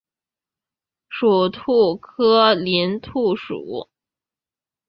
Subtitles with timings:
[1.09, 3.87] 属兔科林兔属。